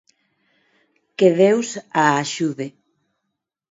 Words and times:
Que 1.17 1.29
deus 1.41 1.69
a 2.01 2.03
axude. 2.23 2.67